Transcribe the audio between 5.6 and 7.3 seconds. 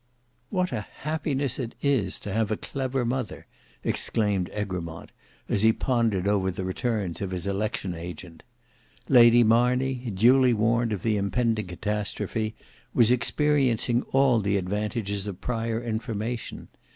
he pondered over the returns of